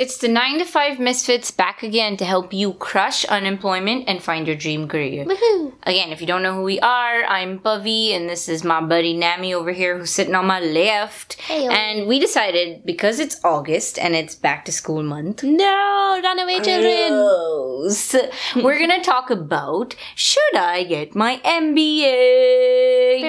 [0.00, 4.46] it's the 9 to 5 Misfits back again to help you crush unemployment and find
[4.46, 5.26] your dream career.
[5.26, 5.74] Woohoo!
[5.82, 9.14] Again, if you don't know who we are, I'm Bubby, and this is my buddy
[9.14, 11.36] Nami over here who's sitting on my left.
[11.40, 11.70] Heyo.
[11.70, 15.42] And we decided because it's August and it's back to school month.
[15.42, 16.64] No, runaway oh.
[16.64, 17.08] children.
[17.10, 18.16] Gross.
[18.64, 23.20] We're gonna talk about should I get my MBA?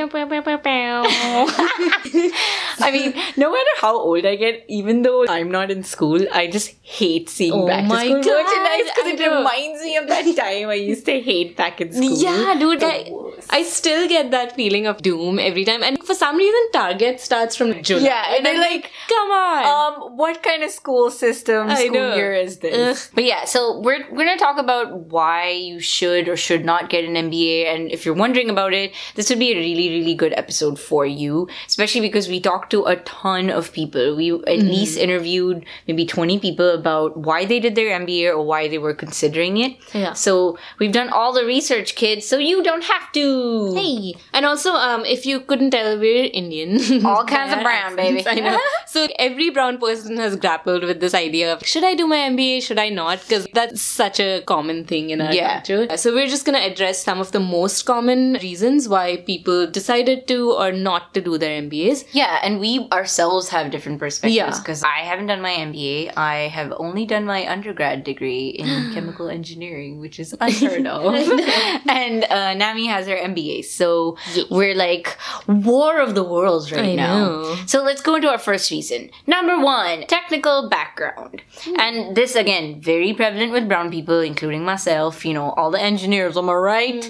[2.79, 6.47] I mean, no matter how old I get, even though I'm not in school, I
[6.47, 10.07] just hate seeing Oh back to my school God, merchandise because it reminds me of
[10.07, 12.17] that time I used to hate back in school.
[12.17, 13.11] Yeah, dude, I.
[13.49, 15.81] I still get that feeling of doom every time.
[15.83, 18.03] And for some reason, Target starts from July.
[18.03, 19.63] Yeah, and I'm they're like, come on.
[20.03, 22.15] um, what kind of school system, I school know.
[22.15, 23.09] year is this?
[23.15, 27.03] But yeah, so we're we're gonna talk about why you should or should not get
[27.03, 30.33] an MBA, and if you're wondering about it, this would be a really really good
[30.37, 34.15] episode for you, especially because we talked to a ton of people.
[34.15, 34.67] We at Mm-hmm.
[34.67, 38.93] least interviewed maybe 20 people about why they did their MBA or why they were
[38.93, 39.77] considering it.
[39.93, 40.13] Yeah.
[40.13, 43.73] So we've done all the research, kids, so you don't have to.
[43.75, 47.05] Hey, and also, um, if you couldn't tell, we're Indian.
[47.05, 48.23] All kinds of brown, baby.
[48.27, 48.59] I know.
[48.87, 52.61] so every brown person has grappled with this idea of should I do my MBA,
[52.63, 53.21] should I not?
[53.21, 55.61] Because that's such a common thing in our Yeah.
[55.61, 55.97] culture.
[55.97, 60.51] So we're just gonna address some of the most common reasons why people decided to
[60.53, 62.05] or not to do their MBAs.
[62.11, 64.57] Yeah, and we ourselves have different perspectives Yeah.
[64.59, 66.11] because I haven't done my MBA.
[66.15, 71.13] I have only done my undergrad degree in chemical engineering, which is unheard of.
[71.89, 73.65] and uh, Nami has her MBA.
[73.65, 74.17] So
[74.49, 77.19] we're like war of the worlds right I now.
[77.19, 77.55] know.
[77.65, 79.09] So let's go into our first reason.
[79.27, 81.41] Number one, technical background.
[81.77, 86.37] And this, again, very prevalent with brown people, including myself, you know, all the engineers,
[86.37, 87.05] am I right?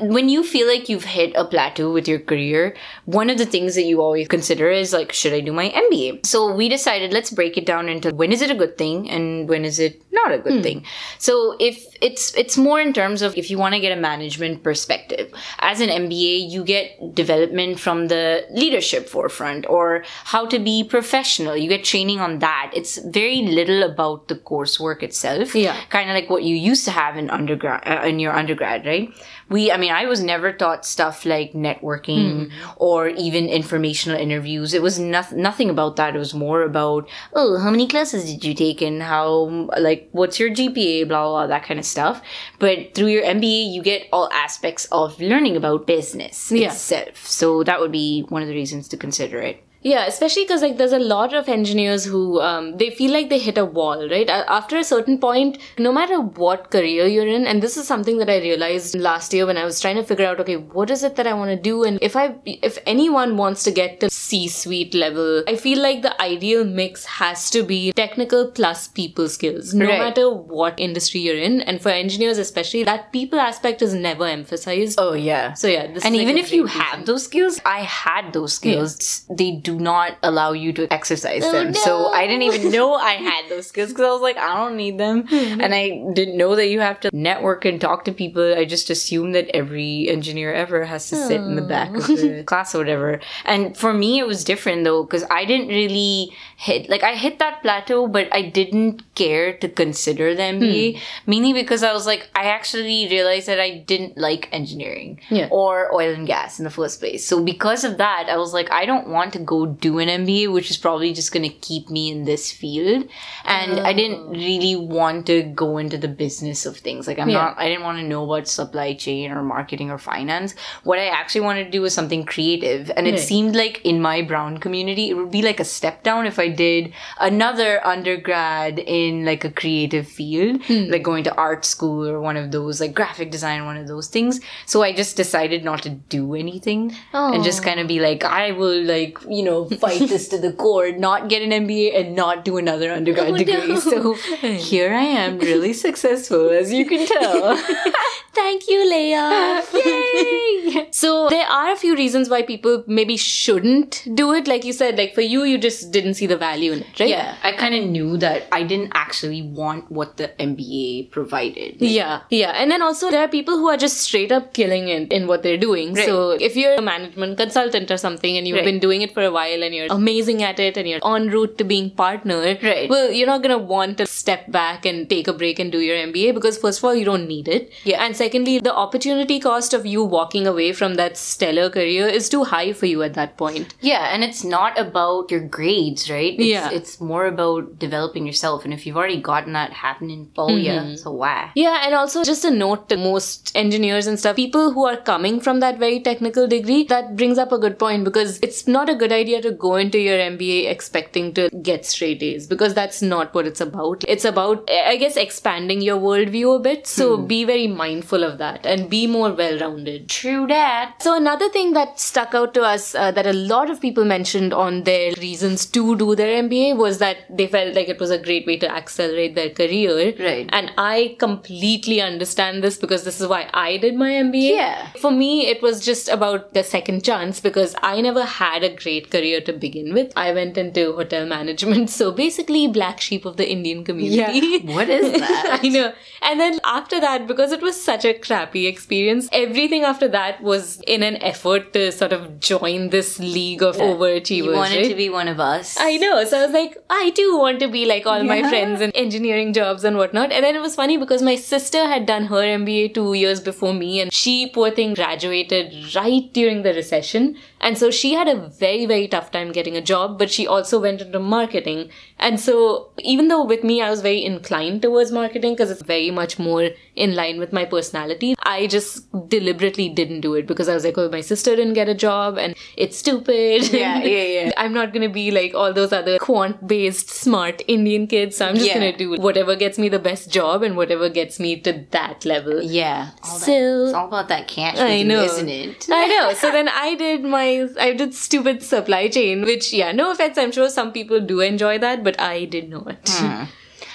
[0.00, 3.74] When you feel like you've hit a plateau with your career, one of the things
[3.74, 6.26] that you always consider is like, should I do my MBA?
[6.26, 9.48] So we decided let's break it down into when is it a good thing and
[9.48, 10.84] when is it not a good thing.
[11.18, 14.62] So if it's it's more in terms of if you want to get a management
[14.62, 15.32] perspective.
[15.60, 21.56] As an MBA, you get development from the leadership forefront or how to be professional.
[21.56, 22.72] You get training on that.
[22.74, 25.54] It's very little about the coursework itself.
[25.54, 25.76] Yeah.
[25.90, 29.08] Kind of like what you used to have in undergrad uh, in your undergrad, right?
[29.48, 34.74] We I mean, I was never taught stuff like networking or even informational interviews.
[34.74, 36.16] It was nothing nothing about that.
[36.16, 40.38] It was more about, oh, how many classes did you take and how like what's
[40.38, 42.22] your GPA, blah blah, blah that kind of stuff.
[42.58, 46.72] But through your MBA, you get all aspects of learning about business Yeah.
[46.72, 47.26] itself.
[47.26, 49.62] So that would be one of the reasons to consider it.
[49.82, 53.38] Yeah, especially because like there's a lot of engineers who um, they feel like they
[53.38, 54.28] hit a wall, right?
[54.28, 58.28] After a certain point, no matter what career you're in, and this is something that
[58.28, 61.14] I realized last year when I was trying to figure out, okay, what is it
[61.16, 64.94] that I want to do, and if I if anyone wants to get to C-suite
[64.94, 69.86] level, I feel like the ideal mix has to be technical plus people skills, no
[69.86, 69.98] Right.
[70.00, 74.98] matter what industry you're in, and for engineers especially, that people aspect is never emphasized.
[74.98, 75.52] Oh yeah.
[75.52, 78.54] So yeah, this and like even a if you have those skills, I had those
[78.54, 79.24] skills.
[79.30, 81.74] They do not allow you to exercise Oh, them.
[81.74, 82.06] So.
[82.06, 84.96] I didn't even know I had those skills because I was like, I don't need
[84.98, 85.26] them.
[85.26, 85.60] Hmm.
[85.60, 85.84] and I
[86.14, 88.54] didn't know that you have to network and talk to people.
[88.56, 92.40] I just assumed that every engineer ever has to sit in the back of the
[92.40, 92.44] oh.
[92.50, 93.20] class or whatever.
[93.44, 97.38] And for me, it was different though because I didn't really hit, like, I hit
[97.38, 100.62] that plateau, but I didn't care to consider the hmm.
[100.62, 105.48] MBA mainly because I was like, I actually realized that I didn't like engineering Yeah.
[105.50, 107.26] or oil and gas in the first place.
[107.26, 110.52] So because of that, I was like, I don't want to go do an MBA,
[110.52, 113.08] which is probably just going to keep me in this field.
[113.44, 114.30] And I didn't oh.
[114.30, 117.06] really want to go into the business of things.
[117.06, 117.38] Like I'm Yeah.
[117.38, 120.54] not, I didn't want to know about supply chain or marketing or finance.
[120.84, 122.90] What I actually wanted to do was something creative.
[122.96, 123.20] And it Right.
[123.20, 126.45] seemed like in my brown community, it would be like a step down if I
[126.48, 130.90] did another undergrad in like a creative field, hmm.
[130.90, 134.08] like going to art school or one of those, like graphic design, one of those
[134.08, 134.40] things.
[134.66, 138.52] So I just decided not to do anything and just kind of be like, I
[138.52, 142.44] will like, you know, fight this to the core, not get an MBA and not
[142.44, 143.66] do another undergrad Oh, degree.
[143.68, 143.78] no.
[143.80, 147.56] So here I am, really successful, as you can tell.
[148.32, 149.62] Thank you, Leia.
[149.74, 150.88] Yay!
[150.92, 154.46] So there are a few reasons why people maybe shouldn't do it.
[154.46, 157.08] Like you said, like for you, you just didn't see the value in it, right?
[157.08, 161.76] Yeah, I kind of knew that I didn't actually want what the MBA provided.
[161.80, 162.50] Yeah, yeah.
[162.50, 165.42] And then also there are people who are just straight up killing it in what
[165.42, 165.94] they're doing.
[165.94, 166.06] Right.
[166.06, 168.64] So if you're a management consultant or something and you've Right.
[168.64, 171.56] been doing it for a while and you're amazing at it and you're en route
[171.58, 172.88] to being partner, Right.
[172.88, 175.96] well, you're not gonna want to step back and take a break and do your
[175.96, 177.70] MBA because first of all, you don't need it.
[177.84, 178.02] Yeah.
[178.04, 182.44] And secondly, the opportunity cost of you walking away from that stellar career is too
[182.44, 183.74] high for you at that point.
[183.80, 186.25] Yeah, and it's not about your grades, right?
[186.34, 186.70] It's, Yeah.
[186.70, 188.64] It's more about developing yourself.
[188.64, 191.50] And if you've already gotten that happening, oh yeah, so why?
[191.54, 195.40] Yeah, and also just a note to most engineers and stuff, people who are coming
[195.40, 198.94] from that very technical degree, that brings up a good point because it's not a
[198.94, 203.34] good idea to go into your MBA expecting to get straight A's because that's not
[203.34, 204.04] what it's about.
[204.08, 206.86] It's about, I guess, expanding your worldview a bit.
[206.86, 210.08] So be very mindful of that and be more well rounded.
[210.08, 211.02] True that.
[211.02, 214.52] So another thing that stuck out to us uh, that a lot of people mentioned
[214.52, 218.18] on their reasons to do their MBA was that they felt like it was a
[218.18, 220.14] great way to accelerate their career.
[220.18, 220.48] Right.
[220.52, 224.50] And I completely understand this because this is why I did my MBA.
[224.50, 224.90] Yeah.
[225.00, 229.10] For me, it was just about the second chance because I never had a great
[229.10, 230.12] career to begin with.
[230.16, 234.46] I went into hotel management, so basically black sheep of the Indian community.
[234.64, 234.74] Yeah.
[234.74, 235.60] What is that?
[235.62, 235.92] I know.
[236.22, 240.80] And then after that, because it was such a crappy experience, everything after that was
[240.86, 244.30] in an effort to sort of join this league of overachievers.
[244.36, 244.88] you wanted right?
[244.88, 245.76] to be one of us.
[245.78, 246.05] I know.
[246.06, 249.52] So I was like, I too want to be like all my friends in engineering
[249.52, 250.32] jobs and whatnot.
[250.32, 253.74] And then it was funny because my sister had done her MBA two years before
[253.74, 257.36] me, and she, poor thing, graduated right during the recession.
[257.60, 260.80] And so she had a very, very tough time getting a job, but she also
[260.80, 261.90] went into marketing.
[262.18, 266.10] And so even though with me I was very inclined towards marketing because it's very
[266.10, 270.74] much more in line with my personality, I just deliberately didn't do it because I
[270.74, 273.70] was like, oh, my sister didn't get a job and it's stupid.
[273.70, 274.52] Yeah, yeah, yeah.
[274.56, 278.36] I'm not gonna be like all those other quant based smart Indian kids.
[278.38, 278.74] So I'm just Yeah.
[278.74, 282.62] gonna do whatever gets me the best job and whatever gets me to that level.
[282.62, 283.10] yeah.
[283.24, 285.22] All that- So it's all about that cash, I know.
[285.24, 285.86] isn't it?
[285.92, 286.32] I know.
[286.34, 290.50] So then I did my I did stupid supply chain, which yeah, no offense, I'm
[290.52, 292.86] sure some people do enjoy that, but I did not.
[292.86, 293.10] Know it.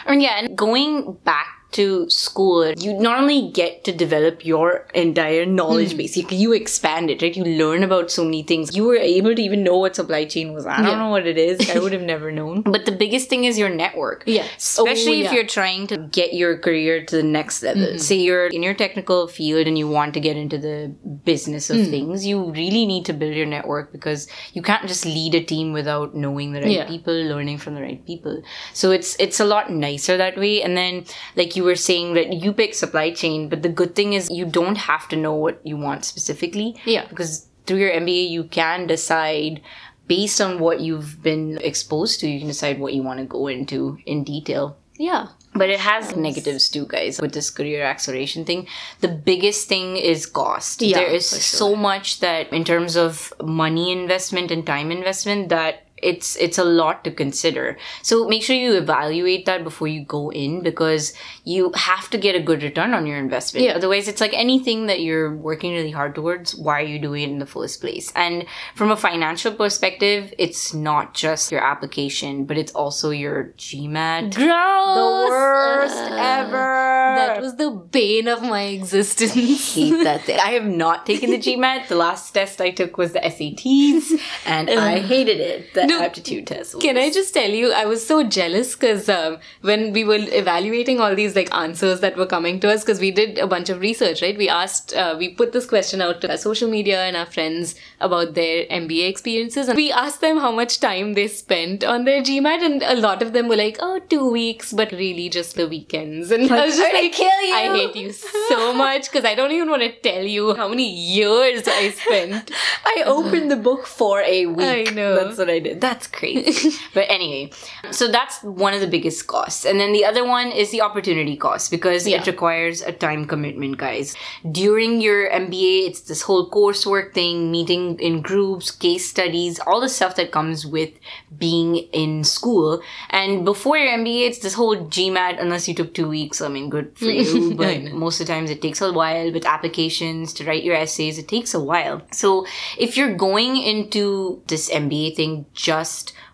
[0.05, 5.45] And yeah, and going back to school, you not only get to develop your entire
[5.45, 7.35] knowledge base, you, you expand it, right?
[7.35, 8.75] You learn about so many things.
[8.75, 10.65] You were able to even know what supply chain was.
[10.65, 10.97] I don't Yeah.
[10.99, 11.69] know what it is.
[11.69, 12.61] I would have never known.
[12.61, 14.23] But the biggest thing is your network.
[14.25, 14.45] Yeah.
[14.57, 15.25] Especially Oh, if yeah.
[15.27, 15.35] Mm-hmm.
[15.35, 17.97] you're trying to get your career to the next level.
[17.99, 21.79] Say you're in your technical field and you want to get into the business Mm.
[21.81, 25.43] of things, you really need to build your network because you can't just lead a
[25.43, 26.87] team without knowing the right Yeah.
[26.87, 28.41] people, learning from the right people.
[28.73, 30.61] So it's it's a lot nicer that way.
[30.61, 34.13] And then like you were saying that you pick supply chain, but the good thing
[34.13, 36.75] is you don't have to know what you want specifically.
[36.85, 37.07] Yeah.
[37.07, 39.61] Because through your MBA you can decide
[40.07, 43.47] based on what you've been exposed to, you can decide what you want to go
[43.47, 44.77] into in detail.
[44.97, 45.27] Yeah.
[45.53, 48.67] But it has negatives too, guys, with this career acceleration thing.
[49.01, 50.81] The biggest thing is cost.
[50.81, 51.39] Yeah, there is sure.
[51.39, 56.63] so much that, in terms of money investment and time investment, that it's it's a
[56.63, 57.77] lot to consider.
[58.01, 61.13] So make sure you evaluate that before you go in because
[61.43, 63.65] you have to get a good return on your investment.
[63.65, 63.73] Yeah.
[63.75, 66.55] Otherwise, it's like anything that you're working really hard towards.
[66.55, 68.11] Why are you doing it in the first place?
[68.15, 68.45] And
[68.75, 74.47] from a financial perspective, it's not just your application, but it's also your GMAT Gross.
[74.95, 77.15] the worst Uh, ever.
[77.17, 79.33] That was the bane of my existence.
[79.33, 80.39] hate that thing.
[80.43, 81.87] I have not taken the GMAT.
[81.87, 85.73] The last test I took was the SATs, and I hated it.
[85.73, 86.79] The Aptitude test.
[86.79, 90.99] Can I just tell you, I was so jealous because um, when we were evaluating
[90.99, 93.79] all these like answers that were coming to us, because we did a bunch of
[93.81, 94.37] research, right?
[94.37, 97.75] We asked, uh, we put this question out to our social media and our friends
[97.99, 102.21] about their MBA experiences, and we asked them how much time they spent on their
[102.21, 105.67] GMAT, and a lot of them were like, "Oh, two weeks," but really just the
[105.67, 106.31] weekends.
[106.31, 107.53] And I was just like, kill you.
[107.55, 110.89] I hate you so much because I don't even want to tell you how many
[110.89, 112.51] years I spent.
[112.85, 114.67] I opened the book for a week.
[114.67, 115.15] I know.
[115.15, 115.80] That's what I did.
[115.81, 116.77] That's crazy.
[116.93, 117.49] but anyway,
[117.89, 119.65] so that's one of the biggest costs.
[119.65, 122.21] And then the other one is the opportunity cost because Yeah.
[122.21, 124.15] it requires a time commitment, guys.
[124.49, 129.89] During your MBA, it's this whole coursework thing, meeting in groups, case studies, all the
[129.89, 130.91] stuff that comes with
[131.35, 132.81] being in school.
[133.09, 136.41] And before your MBA, it's this whole GMAT, unless you took two weeks.
[136.41, 137.55] I mean, good for you.
[137.61, 141.17] But most of the times it takes a while with applications to write your essays.
[141.17, 142.01] It takes a while.
[142.11, 142.45] So
[142.77, 145.70] if you're going into this MBA thing just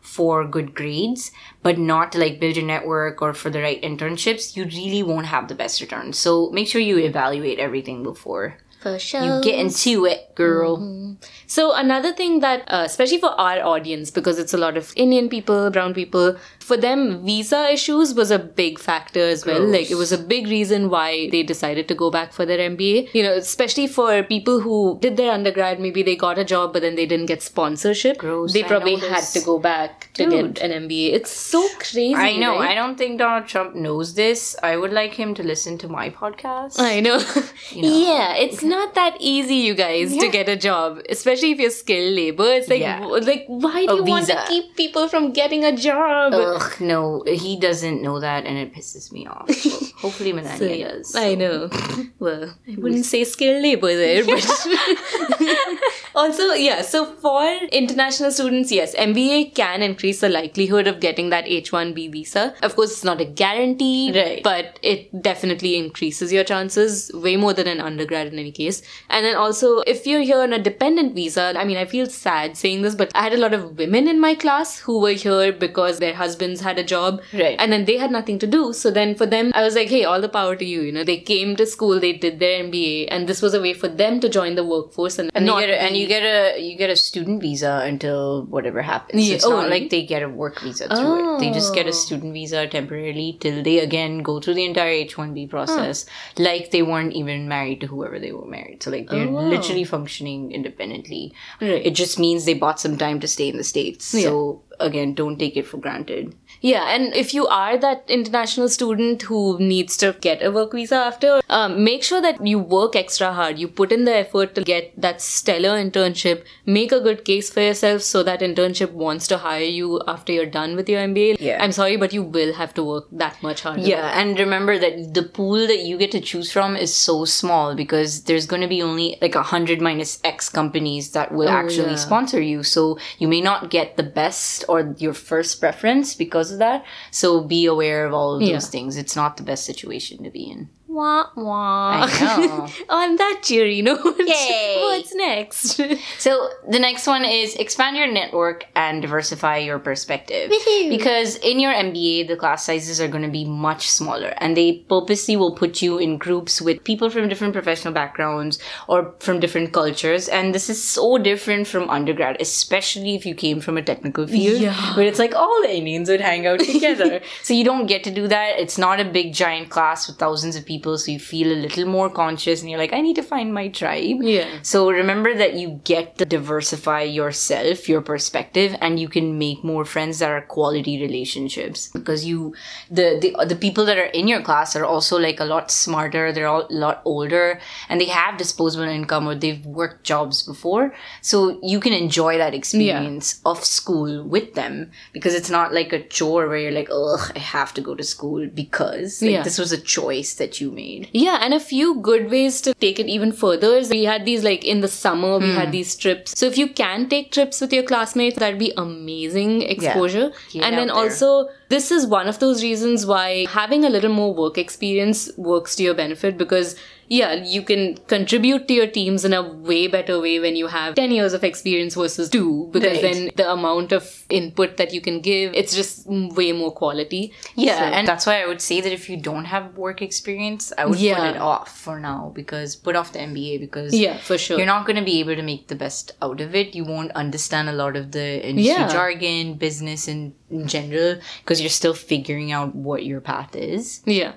[0.01, 4.55] for good grades, but not to like build your network or for the right internships,
[4.55, 6.17] you really won't have the best returns.
[6.17, 8.57] So make sure you evaluate everything before.
[8.79, 9.21] For sure.
[9.21, 11.17] You get into it, girl.
[11.47, 15.29] So another thing that, uh, especially for our audience, because it's a lot of Indian
[15.29, 16.37] people, brown people,
[16.67, 19.59] for them, visa issues was a big factor as well.
[19.59, 19.73] Gross.
[19.75, 23.13] Like it was a big reason why they decided to go back for their MBA.
[23.13, 26.81] You know, especially for people who did their undergrad, maybe they got a job, but
[26.81, 28.17] then they didn't get sponsorship.
[28.17, 30.55] Gross, They probably had to go back to Dude.
[30.55, 31.13] get an MBA.
[31.13, 32.15] It's so crazy.
[32.15, 32.59] I know.
[32.59, 32.71] right?
[32.71, 34.55] I don't think Donald Trump knows this.
[34.61, 36.79] I would like him to listen to my podcast.
[36.79, 37.17] I know.
[37.75, 37.89] know.
[38.07, 42.15] Yeah, it's not that easy, you guys, to get a job, especially if you're skilled
[42.15, 42.49] labor.
[42.59, 43.05] It's like, Yeah.
[43.05, 46.33] like, why do A you want to keep people from getting a job?
[46.59, 49.47] Ugh, no, he doesn't know that, and it pisses me off.
[49.47, 51.15] Well, hopefully, Melania So, does.
[51.15, 51.69] I know.
[52.19, 54.41] Well, I wouldn't say skilled labor there, but
[56.17, 56.81] also, yeah.
[56.81, 62.55] So for international students, yes, MBA can increase the likelihood of getting that H-1B visa.
[62.63, 64.41] Of course, it's not a guarantee, Right.
[64.43, 68.81] but it definitely increases your chances way more than an undergrad in any case.
[69.09, 72.57] And then also, if you're here on a dependent visa, I mean, I feel sad
[72.57, 75.51] saying this, but I had a lot of women in my class who were here
[75.51, 77.55] because their husbands had a job, Right.
[77.59, 78.73] and then they had nothing to do.
[78.73, 80.81] So then for them, I was like, hey, all the power to you.
[80.81, 83.73] You know, they came to school, they did their MBA, and this was a way
[83.73, 86.59] for them to join the workforce and, and not you and be- you get a
[86.61, 89.27] you get a student visa until whatever happens.
[89.27, 89.79] Yeah, It's oh, not really?
[89.81, 91.39] like they get a work visa through it.
[91.39, 91.89] They just get Oh.
[91.89, 96.05] a student visa temporarily till they again go through the entire H one B process,
[96.37, 98.83] like they weren't even married to whoever they were married.
[98.83, 99.41] So like they're Oh, wow.
[99.55, 101.33] literally functioning independently.
[101.61, 104.05] It just means they bought some time to stay in the states.
[104.05, 106.35] So again, don't take it for granted.
[106.61, 110.95] Yeah, and if you are that international student who needs to get a work visa
[110.95, 113.59] after, um, make sure that you work extra hard.
[113.59, 116.43] You put in the effort to get that stellar internship.
[116.65, 120.45] Make a good case for yourself so that internship wants to hire you after you're
[120.45, 121.37] done with your MBA.
[121.39, 121.63] Yeah.
[121.63, 123.81] I'm sorry, but you will have to work that much harder.
[123.81, 127.75] Yeah, and remember that the pool that you get to choose from is so small
[127.75, 131.91] because there's going to be only like a hundred minus X companies that will actually
[131.91, 131.95] yeah.
[131.95, 132.63] sponsor you.
[132.63, 136.85] So you may not get the best or your first preference because of that.
[137.11, 138.97] So be aware of all of those things.
[138.97, 140.69] It's not the best situation to be in.
[140.97, 142.07] Wah, wah.
[142.09, 142.67] I know.
[142.89, 144.77] Oh, On that cheery note, Yay.
[144.81, 145.79] what's next?
[146.25, 150.49] So the next one is expand your network and diversify your perspective.
[150.51, 150.89] Woohoo.
[150.89, 154.69] Because in your MBA, the class sizes are going to be much smaller and they
[154.89, 159.73] purposely will put you in groups with people from different professional backgrounds or from different
[159.73, 160.27] cultures.
[160.27, 164.59] And this is so different from undergrad, especially if you came from a technical field
[164.61, 164.95] Yeah.
[164.97, 167.21] where it's like all the Indians would hang out together.
[167.43, 168.57] so you don't get to do that.
[168.59, 170.86] It's not a big giant class with thousands of people.
[170.95, 173.67] So you feel a little more conscious and you're like, I need to find my
[173.67, 174.21] tribe.
[174.21, 174.47] Yeah.
[174.61, 179.83] So remember that you get to diversify yourself, your perspective, and you can make more
[179.83, 182.53] friends that are quality relationships because you,
[182.89, 186.31] the the the people that are in your class are also like a lot smarter.
[186.31, 190.93] They're all a lot older, and they have disposable income or they've worked jobs before.
[191.21, 196.03] So you can enjoy that experience of school with them because it's not like a
[196.07, 199.43] chore where you're like, ugh, I have to go to school because like, Yeah.
[199.43, 201.09] this was a choice that you made.
[201.23, 204.43] Yeah, and a few good ways to take it even further is we had these
[204.49, 205.59] like in the summer, we Hmm.
[205.61, 206.37] had these trips.
[206.39, 210.27] So if you can take trips with your classmates, that'd be amazing exposure.
[210.53, 210.95] Get and then there.
[211.03, 211.31] also,
[211.69, 215.83] this is one of those reasons why having a little more work experience works to
[215.83, 216.75] your benefit because
[217.09, 220.95] yeah, you can contribute to your teams in a way better way when you have
[220.95, 223.13] 10 years of experience versus two, because Right.
[223.13, 227.31] then the amount of input that you can give, it's just way more quality.
[227.55, 230.73] Yeah, So- and that's why I would say that if you don't have work experience,
[230.77, 234.37] I would put it off for now because put off the MBA because Yeah, for
[234.37, 234.57] sure.
[234.57, 236.75] you're not going to be able to make the best out of it.
[236.75, 238.89] You won't understand a lot of the industry Yeah.
[238.89, 244.01] jargon, business in, in general because you're still figuring out what your path is.
[244.05, 244.33] yeah.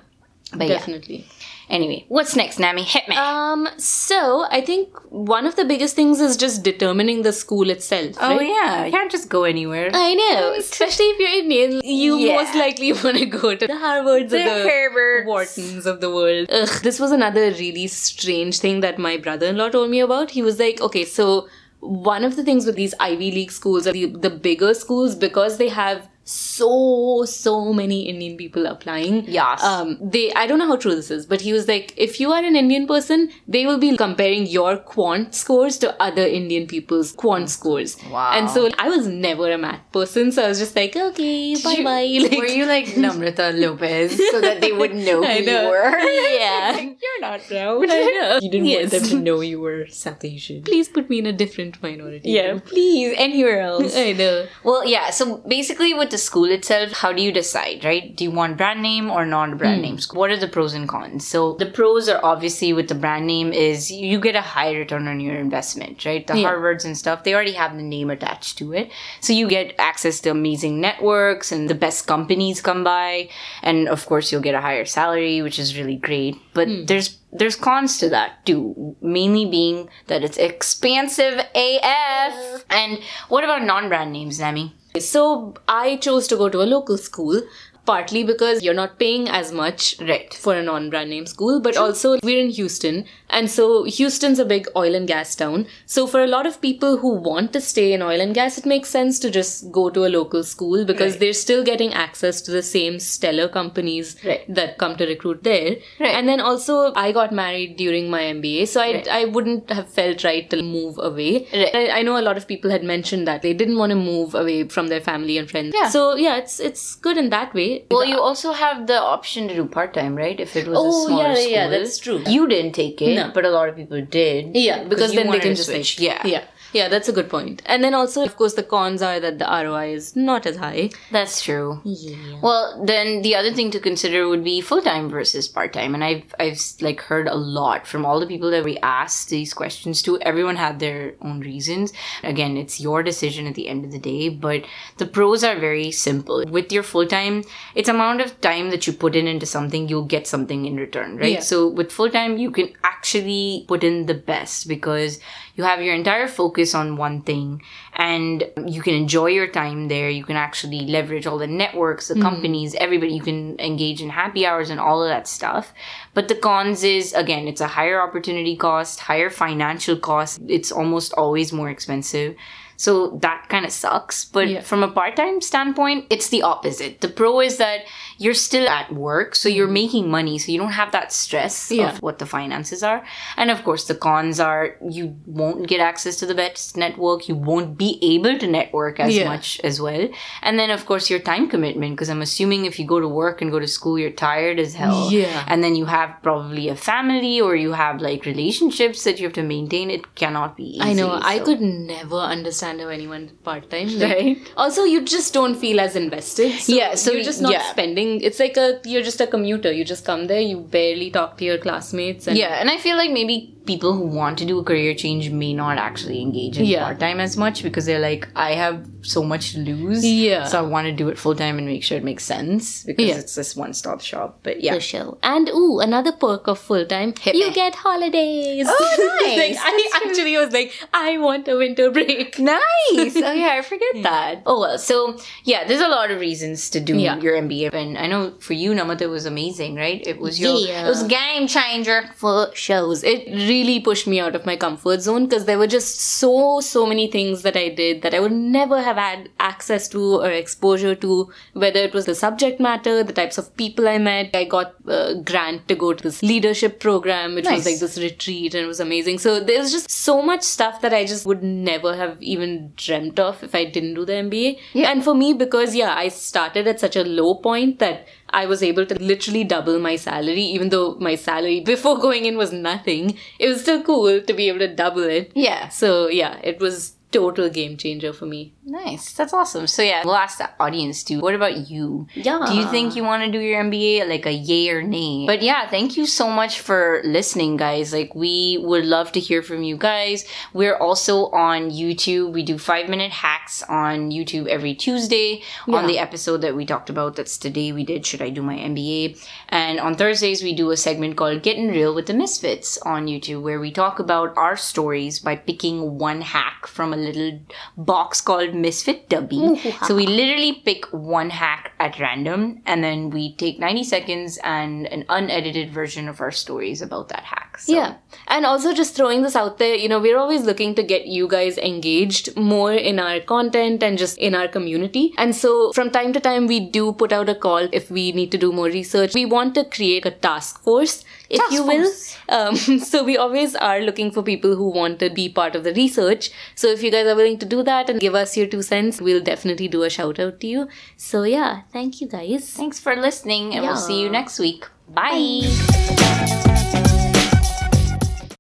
[0.53, 0.79] But yeah.
[0.79, 1.29] definitely.
[1.69, 2.83] Anyway, what's next, Nami?
[2.83, 3.15] Hit me.
[3.15, 8.17] Um, so I think one of the biggest things is just determining the school itself.
[8.21, 8.49] oh right?
[8.49, 9.91] yeah, you can't just go anywhere.
[9.95, 12.35] I know, especially if you're Indian, you Yeah.
[12.43, 15.27] most likely want to go to the Harvards The or the Harvards.
[15.27, 16.49] Whartons of the world.
[16.51, 20.33] Ugh, this was another really strange thing that my brother-in-law told me about.
[20.33, 21.49] He was like, okay, so
[21.81, 25.69] one of the things with these Ivy League schools the, the bigger schools because they
[25.69, 29.25] have so so many Indian people applying.
[29.27, 29.63] Yes.
[29.63, 32.33] Um, they I don't know how true this is, but he was like, if you
[32.33, 37.13] are an Indian person, they will be comparing your quant scores to other Indian people's
[37.13, 37.97] quant scores.
[38.11, 38.31] Wow.
[38.35, 41.83] And so I was never a math person, so I was just like, okay, bye
[41.83, 42.37] bye.
[42.43, 45.63] Were you like Namrata Lopez so that they would know who I know.
[45.63, 45.99] you were?
[46.41, 46.73] Yeah.
[46.75, 47.91] Like, You're not brown.
[47.91, 48.39] I know.
[48.43, 48.93] You didn't Yes.
[48.93, 50.63] want them to know you were South Asian.
[50.63, 52.31] Please put me in a different minority.
[52.31, 53.15] Yeah, please.
[53.17, 53.97] Anywhere else.
[53.97, 54.47] I know.
[54.65, 55.11] Well, yeah.
[55.11, 58.15] So basically, what the school itself, how do you decide, right?
[58.15, 59.83] Do you want brand name or not brand hmm.
[59.83, 59.99] name?
[59.99, 60.21] school?
[60.21, 61.27] What are the pros and cons?
[61.27, 65.09] So the pros are obviously with the brand name is you get a high return
[65.09, 66.27] on your investment, right?
[66.27, 66.51] The Yeah.
[66.51, 70.21] Harvards and stuff, they already have the name attached to it, so you get access
[70.21, 73.29] to amazing networks and the best companies come by,
[73.63, 76.37] and of course you'll get a higher salary, which is really great.
[76.55, 76.85] But hmm.
[76.87, 82.65] there's there's cons to that too, mainly being that it's expansive AF.
[82.71, 84.75] And what about non-brand names, Nami?
[84.99, 87.43] So I chose to go to a local school.
[87.87, 90.33] Partly because you're not paying as much Right.
[90.33, 94.67] for a non-brand name school, but also we're in Houston, and so Houston's a big
[94.77, 95.67] oil and gas town.
[95.87, 98.67] So for a lot of people who want to stay in oil and gas, it
[98.67, 101.21] makes sense to just go to a local school because Right.
[101.21, 104.43] they're still getting access to the same stellar companies Right.
[104.61, 105.77] that come to recruit there.
[105.99, 106.15] Right.
[106.15, 109.03] And then also I got married during my MBA, so I.
[109.21, 111.47] I wouldn't have felt right to move away.
[111.53, 111.75] Right.
[111.75, 114.35] I, I know a lot of people had mentioned that they didn't want to move
[114.35, 115.75] away from their family and friends.
[115.79, 115.89] Yeah.
[115.95, 117.69] So yeah, it's it's good in that way.
[117.91, 120.39] Well, you also have the option to do part time, right?
[120.47, 121.51] If it was Oh, a smaller yeah, school.
[121.57, 122.19] yeah, that's true.
[122.37, 123.20] You didn't take it, No.
[123.29, 124.57] But a lot of people did.
[124.57, 125.99] Yeah, because then they can just switch.
[125.99, 126.89] like yeah, yeah, yeah.
[126.89, 127.63] That's a good point.
[127.67, 130.91] And then also, of course, the cons are that the ROI is not as high.
[131.11, 131.81] that's true.
[131.85, 132.41] Yeah.
[132.43, 136.05] Well, then the other thing to consider would be full time versus part time, and
[136.05, 140.03] I've I've like heard a lot from all the people that we asked these questions
[140.03, 140.19] to.
[140.21, 141.93] Everyone had their own reasons.
[142.23, 144.65] Again, it's your decision at the end of the day, but
[144.99, 146.45] the pros are very simple.
[146.49, 147.43] With your full time,
[147.75, 151.17] it's amount of time that you put in into something, you'll get something in return,
[151.17, 151.33] right?
[151.35, 151.41] Yeah.
[151.41, 155.19] So with full time, you can actually put in the best because
[155.57, 157.61] you have your entire focus on one thing
[157.95, 160.09] and you can enjoy your time there.
[160.09, 162.23] You can actually leverage all the networks, the hmm.
[162.23, 163.13] companies, everybody.
[163.15, 165.73] You can engage in happy hours and all of that stuff.
[166.15, 170.41] But the cons is again, it's a higher opportunity cost, higher financial cost.
[170.47, 172.37] It's almost always more expensive.
[172.81, 174.25] So that kind of sucks.
[174.25, 174.63] But Yeah.
[174.63, 177.03] from a part time standpoint, it's the opposite.
[177.03, 177.81] The pro is that
[178.17, 179.83] you're still at work, so you're hmm.
[179.83, 181.71] making money, so you don't have that stress.
[181.71, 181.91] Yeah.
[181.91, 183.05] of what the finances are.
[183.37, 187.35] And of course, the cons are you won't get access to the best network, you
[187.35, 189.29] won't be able to network as Yeah.
[189.33, 190.05] much as well.
[190.43, 193.41] And then, of course, your time commitment, because I'm assuming if you go to work
[193.43, 194.99] and go to school, you're tired as hell.
[195.19, 195.45] Yeah.
[195.55, 199.37] And then you have probably a family or you have like relationships that you have
[199.41, 199.91] to maintain.
[199.99, 200.89] It cannot be easy.
[200.89, 201.11] I know.
[201.35, 203.89] I could never understand how anyone part time.
[204.11, 204.39] Right.
[204.67, 206.53] Also, you just don't feel as invested.
[206.67, 207.71] So Yeah, so you're just not yeah.
[207.71, 208.21] spending.
[208.31, 209.73] It's like a you're just a commuter.
[209.81, 210.41] You just come there.
[210.51, 212.27] You barely talk to your classmates.
[212.27, 213.37] And Yeah, and I feel like maybe
[213.71, 216.85] people who want to do a career change may not actually engage in Yeah.
[216.87, 220.05] part time as much because they're like, I have so much to lose.
[220.05, 220.45] Yeah.
[220.45, 223.07] So I want to do it full time and make sure it makes sense because
[223.07, 223.17] Yeah.
[223.17, 224.41] it's this one stop shop.
[224.43, 224.75] But yeah.
[224.75, 225.19] the show.
[225.23, 227.53] And ooh, another perk of full time, you me.
[227.55, 228.67] get holidays.
[228.69, 229.57] Oh, nice.
[229.57, 232.39] like, I actually was like, I want a winter break.
[232.51, 233.17] Nice.
[233.17, 234.43] oh yeah, I forget that.
[234.47, 237.19] Oh well, so yeah, there's a lot of reasons to do Yeah.
[237.19, 240.05] your MBA, and I know for you, Namata was amazing, right?
[240.07, 240.87] It was your, Yeah.
[240.87, 242.05] it was game changer.
[242.17, 246.01] For shows, it really pushed me out of my comfort zone because there were just
[246.01, 250.21] so so many things that I did that I would never have had access to
[250.21, 251.33] or exposure to.
[251.53, 255.15] Whether it was the subject matter, the types of people I met, I got a
[255.17, 257.59] grant to go to this leadership program, which Nice.
[257.59, 259.19] was like this retreat, and it was amazing.
[259.19, 263.43] So there's just so much stuff that I just would never have even dreamt of
[263.43, 264.59] if I didn't do the MBA.
[264.73, 264.91] Yeah.
[264.91, 268.63] And for me, because yeah, I started at such a low point that I was
[268.63, 273.19] able to literally double my salary, even though my salary before going in was nothing.
[273.39, 275.33] It was still cool to be able to double it.
[275.35, 275.69] Yeah.
[275.69, 278.53] So yeah, it was total game changer for me.
[278.65, 279.13] Nice.
[279.13, 279.67] That's awesome.
[279.67, 281.21] So yeah, we'll ask the audience too.
[281.21, 282.07] What about you?
[282.15, 282.45] Yeah.
[282.47, 284.09] Do you think you want to do your MBA?
[284.09, 285.27] Like a yay or nay?
[285.27, 287.93] But yeah, thank you so much for listening, guys.
[287.93, 290.25] Like we would love to hear from you guys.
[290.53, 292.33] We're also on YouTube.
[292.33, 296.91] We do five minute hacks on YouTube every Tuesday on the episode that we talked
[296.91, 297.17] about.
[297.17, 299.27] That's today we did Should I Do My MBA?
[299.49, 303.43] And on Thursdays we do a segment called Getting Real with the Misfits on YouTube
[303.43, 307.41] where we talk about our stories by picking one hack from a little
[307.77, 309.59] box called Misfit Dubby.
[309.87, 314.87] so we literally pick one hack at random and then we take 90 seconds and
[314.87, 317.50] an unedited version of our stories about that hack.
[317.61, 317.95] So, Yeah.
[318.27, 321.29] And also just throwing this out there, you know, we're always looking to get you
[321.29, 325.13] guys engaged more in our content and just in our community.
[325.19, 328.33] And so from time to time, we do put out a call if we need
[328.33, 329.15] to do more research.
[329.15, 331.93] We want to create a task force, if Task you will.
[332.29, 332.57] Um,
[332.91, 336.31] so we always are looking for people who want to be part of the research.
[336.55, 339.01] So if you guys are willing to do that and give us your two cents,
[339.01, 340.69] we'll definitely do a shout out to you.
[340.97, 342.51] So yeah, thank you guys.
[342.51, 344.67] Thanks for listening and we'll see you next week.
[344.89, 346.57] Bye.